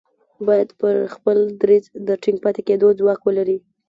[0.47, 3.57] بايد پر خپل دريځ د ټينګ پاتې کېدو ځواک ولري.